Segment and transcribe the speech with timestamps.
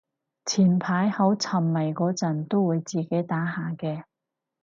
[0.47, 4.05] 前排好沉迷嗰陣都會自己打下嘅